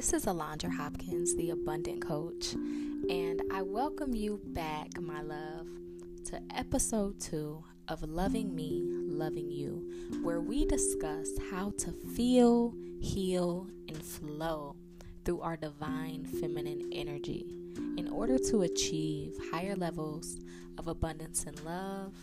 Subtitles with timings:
[0.00, 5.66] This is Alondra Hopkins, the Abundant Coach, and I welcome you back, my love,
[6.24, 9.92] to episode two of Loving Me, Loving You,
[10.22, 12.72] where we discuss how to feel,
[13.02, 14.74] heal, and flow
[15.26, 17.44] through our divine feminine energy
[17.98, 20.38] in order to achieve higher levels
[20.78, 22.14] of abundance in love,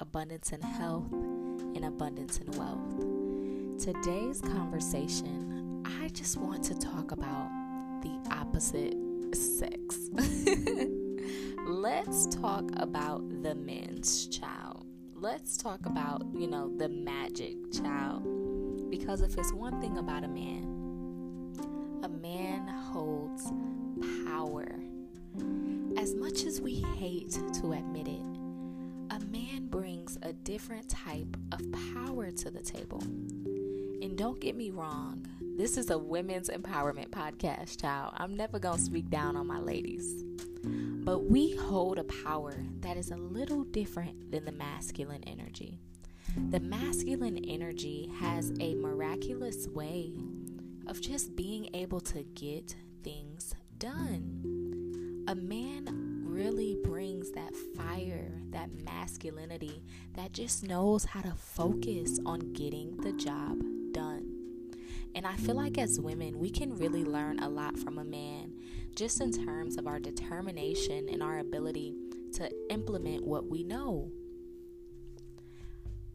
[0.00, 3.82] abundance in health, and abundance in wealth.
[3.82, 5.45] Today's conversation,
[5.86, 7.48] I just want to talk about
[8.02, 8.96] the opposite
[9.32, 10.10] sex.
[11.66, 14.84] Let's talk about the men's child.
[15.14, 18.90] Let's talk about, you know, the magic child.
[18.90, 21.52] Because if it's one thing about a man,
[22.02, 23.52] a man holds
[24.26, 24.66] power.
[25.96, 28.26] As much as we hate to admit it,
[29.10, 31.60] a man brings a different type of
[31.94, 33.00] power to the table.
[34.02, 35.26] And don't get me wrong,
[35.56, 38.12] this is a women's empowerment podcast, child.
[38.18, 40.22] I'm never going to speak down on my ladies.
[40.62, 45.80] But we hold a power that is a little different than the masculine energy.
[46.50, 50.12] The masculine energy has a miraculous way
[50.86, 55.24] of just being able to get things done.
[55.26, 59.82] A man really brings that fire, that masculinity
[60.16, 63.58] that just knows how to focus on getting the job
[63.92, 64.25] done.
[65.14, 68.52] And I feel like as women, we can really learn a lot from a man
[68.94, 71.94] just in terms of our determination and our ability
[72.34, 74.10] to implement what we know.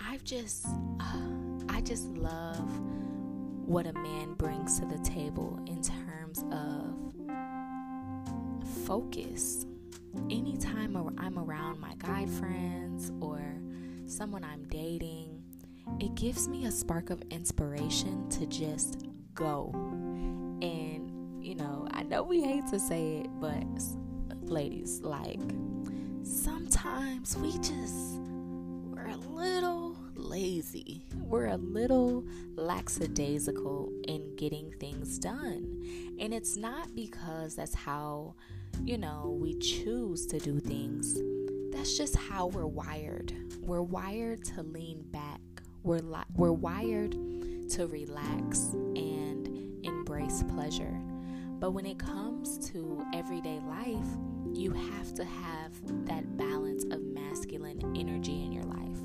[0.00, 0.66] I've just,
[1.00, 2.68] uh, I just love
[3.66, 7.14] what a man brings to the table in terms of
[8.86, 9.66] focus.
[10.30, 13.40] Anytime I'm around my guy friends or
[14.06, 15.37] someone I'm dating,
[16.00, 19.70] it gives me a spark of inspiration to just go.
[19.74, 23.64] And, you know, I know we hate to say it, but
[24.42, 25.40] ladies, like,
[26.22, 31.06] sometimes we just, we're a little lazy.
[31.16, 36.16] We're a little lackadaisical in getting things done.
[36.20, 38.34] And it's not because that's how,
[38.84, 41.18] you know, we choose to do things.
[41.72, 43.32] That's just how we're wired.
[43.60, 45.40] We're wired to lean back.
[45.82, 47.12] We're li- we're wired
[47.70, 51.00] to relax and embrace pleasure.
[51.60, 54.06] But when it comes to everyday life,
[54.52, 55.72] you have to have
[56.06, 58.98] that balance of masculine energy in your life.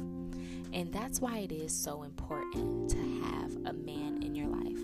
[0.71, 4.81] And that's why it is so important to have a man in your life.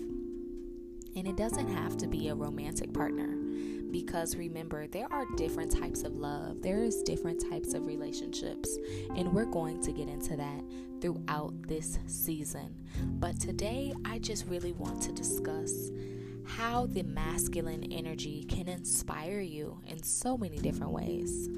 [1.16, 3.39] And it doesn't have to be a romantic partner
[3.90, 8.78] because remember, there are different types of love, there is different types of relationships,
[9.16, 10.62] and we're going to get into that
[11.00, 12.74] throughout this season.
[13.18, 15.90] But today, I just really want to discuss
[16.44, 21.48] how the masculine energy can inspire you in so many different ways.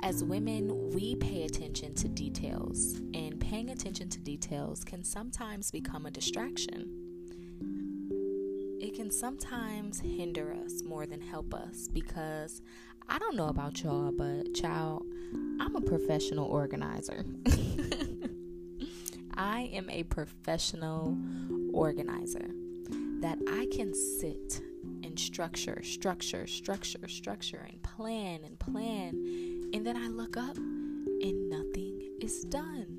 [0.00, 6.06] As women, we pay attention to details, and paying attention to details can sometimes become
[6.06, 7.09] a distraction.
[8.90, 12.60] It can sometimes hinder us more than help us because
[13.08, 15.06] I don't know about y'all, but child,
[15.60, 17.24] I'm a professional organizer.
[19.36, 21.16] I am a professional
[21.72, 22.50] organizer
[23.20, 24.60] that I can sit
[25.04, 29.10] and structure, structure, structure, structure, and plan and plan
[29.72, 32.98] and then I look up and nothing is done.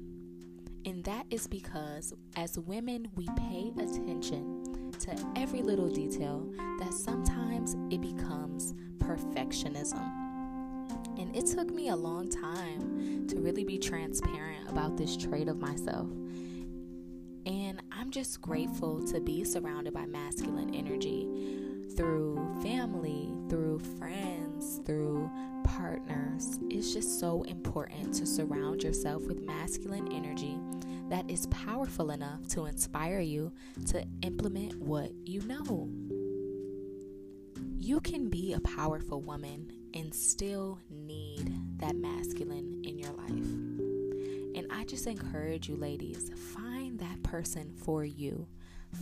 [0.86, 4.61] And that is because as women, we pay attention
[5.02, 6.48] to every little detail
[6.80, 10.02] that sometimes it becomes perfectionism.
[11.18, 15.58] And it took me a long time to really be transparent about this trait of
[15.58, 16.08] myself.
[17.46, 21.28] And I'm just grateful to be surrounded by masculine energy
[21.96, 25.30] through family, through friends, through
[25.64, 30.60] partners, it's just so important to surround yourself with masculine energy
[31.12, 33.52] that is powerful enough to inspire you
[33.86, 35.90] to implement what you know.
[37.78, 43.30] You can be a powerful woman and still need that masculine in your life.
[44.56, 48.48] And I just encourage you, ladies, find that person for you.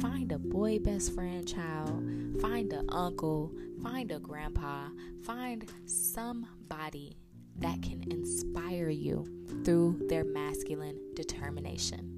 [0.01, 2.03] Find a boy best friend child,
[2.41, 3.51] find an uncle,
[3.83, 4.87] find a grandpa,
[5.23, 7.17] find somebody
[7.57, 12.15] that can inspire you through their masculine determination.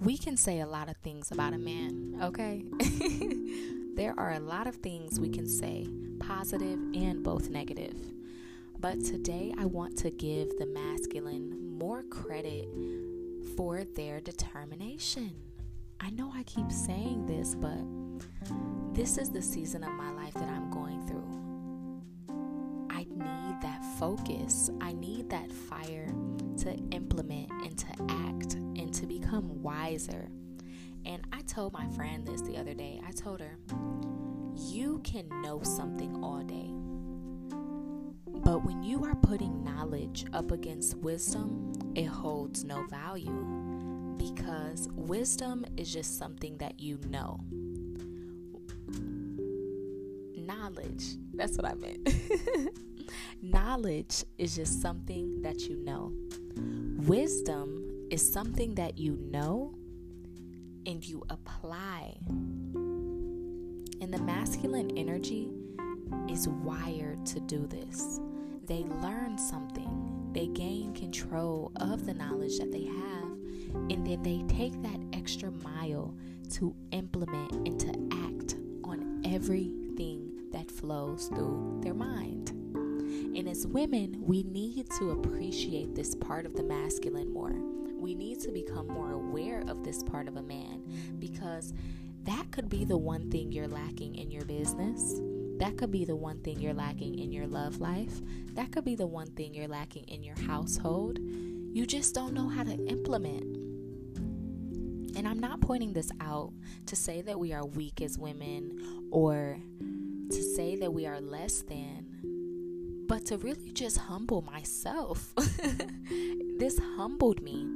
[0.00, 2.64] We can say a lot of things about a man, okay?
[3.94, 5.86] there are a lot of things we can say,
[6.20, 7.94] positive and both negative.
[8.78, 12.66] But today I want to give the masculine more credit
[13.56, 15.34] for their determination.
[16.00, 17.78] I know I keep saying this, but
[18.94, 21.28] this is the season of my life that I'm going through.
[22.90, 24.70] I need that focus.
[24.80, 26.06] I need that fire
[26.60, 30.30] to implement and to act and to become wiser.
[31.04, 32.98] And I told my friend this the other day.
[33.06, 33.58] I told her,
[34.56, 36.70] You can know something all day.
[38.42, 43.44] But when you are putting knowledge up against wisdom, it holds no value
[44.16, 47.40] because wisdom is just something that you know.
[50.36, 52.08] Knowledge, that's what I meant.
[53.42, 56.12] knowledge is just something that you know.
[57.06, 59.74] Wisdom is something that you know
[60.86, 62.16] and you apply.
[64.00, 65.50] And the masculine energy
[66.28, 68.20] is wired to do this.
[68.64, 73.30] They learn something, they gain control of the knowledge that they have,
[73.90, 76.14] and then they take that extra mile
[76.50, 77.88] to implement and to
[78.26, 82.59] act on everything that flows through their mind.
[83.36, 87.54] And as women, we need to appreciate this part of the masculine more.
[88.00, 90.82] We need to become more aware of this part of a man
[91.18, 91.72] because
[92.24, 95.20] that could be the one thing you're lacking in your business.
[95.58, 98.20] That could be the one thing you're lacking in your love life.
[98.54, 101.18] That could be the one thing you're lacking in your household.
[101.20, 103.44] You just don't know how to implement.
[105.16, 106.52] And I'm not pointing this out
[106.86, 109.58] to say that we are weak as women or
[110.30, 112.09] to say that we are less than
[113.10, 115.34] but to really just humble myself.
[116.60, 117.66] this humbled me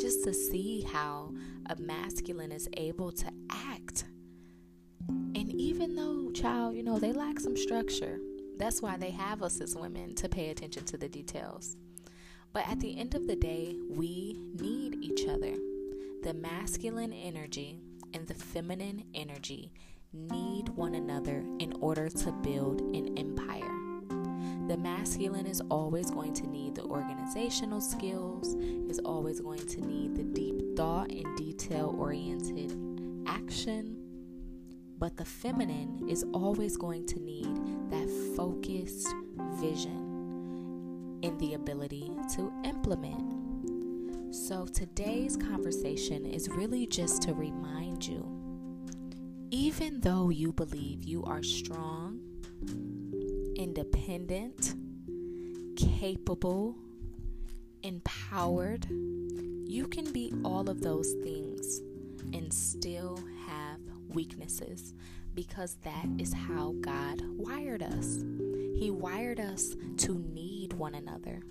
[0.00, 1.34] just to see how
[1.66, 4.04] a masculine is able to act.
[5.08, 8.20] And even though, child, you know, they lack some structure,
[8.56, 11.76] that's why they have us as women to pay attention to the details.
[12.52, 15.56] But at the end of the day, we need each other.
[16.22, 17.80] The masculine energy
[18.12, 19.72] and the feminine energy
[20.12, 23.73] need one another in order to build an empire.
[24.68, 28.54] The masculine is always going to need the organizational skills,
[28.88, 32.76] is always going to need the deep thought and detail oriented
[33.26, 33.96] action.
[34.98, 39.14] But the feminine is always going to need that focused
[39.60, 44.34] vision and the ability to implement.
[44.34, 48.34] So today's conversation is really just to remind you
[49.54, 52.18] even though you believe you are strong,
[53.56, 54.74] independent,
[55.76, 56.76] capable,
[57.82, 58.86] empowered.
[58.88, 61.80] You can be all of those things
[62.32, 64.94] and still have weaknesses
[65.34, 68.24] because that is how God wired us.
[68.76, 71.42] He wired us to need one another.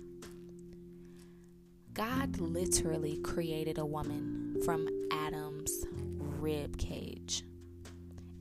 [1.92, 5.86] God literally created a woman from Adam's
[6.18, 7.44] rib cage.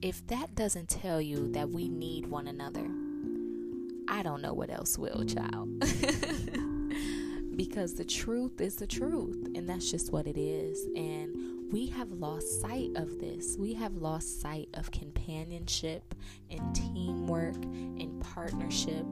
[0.01, 2.89] If that doesn't tell you that we need one another,
[4.13, 5.79] I don't know what else will, child.
[7.55, 10.85] because the truth is the truth, and that's just what it is.
[10.95, 13.57] And we have lost sight of this.
[13.57, 16.13] We have lost sight of companionship
[16.51, 19.03] and teamwork and partnership.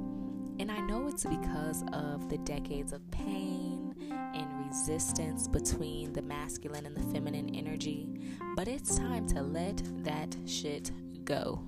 [0.60, 6.86] And I know it's because of the decades of pain and resistance between the masculine
[6.86, 8.22] and the feminine energy.
[8.56, 10.92] But it's time to let that shit
[11.26, 11.64] go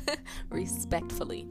[0.50, 1.48] respectfully.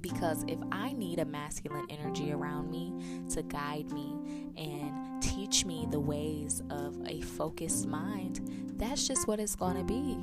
[0.00, 2.92] Because if I need a masculine energy around me
[3.30, 8.40] to guide me and teach me the ways of a focused mind,
[8.76, 10.16] that's just what it's going to be.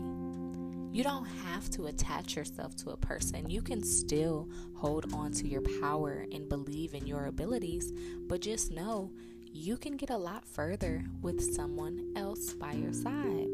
[0.96, 3.50] You don't have to attach yourself to a person.
[3.50, 7.94] You can still hold on to your power and believe in your abilities,
[8.28, 9.12] but just know
[9.52, 13.48] you can get a lot further with someone else by your side.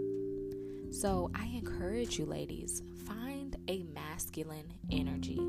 [0.91, 5.39] So I encourage you, ladies, find a masculine energy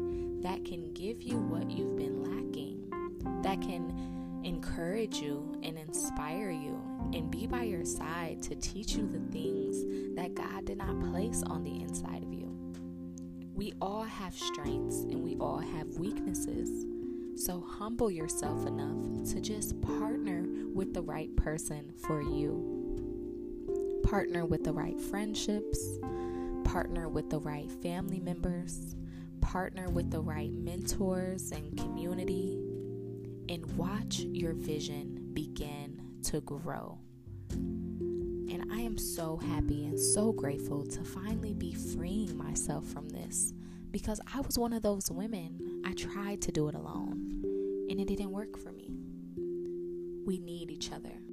[0.45, 6.79] that can give you what you've been lacking, that can encourage you and inspire you
[7.15, 11.43] and be by your side to teach you the things that God did not place
[11.47, 12.55] on the inside of you.
[13.55, 16.69] We all have strengths and we all have weaknesses.
[17.37, 24.01] So humble yourself enough to just partner with the right person for you.
[24.03, 25.99] Partner with the right friendships,
[26.65, 28.95] partner with the right family members,
[29.45, 32.59] partner with the right mentors and community,
[33.51, 36.99] and watch your vision begin to grow.
[37.51, 43.53] And I am so happy and so grateful to finally be freeing myself from this
[43.91, 45.83] because I was one of those women.
[45.85, 47.43] I tried to do it alone
[47.91, 48.91] and it didn't work for me.
[50.25, 51.24] We need each other.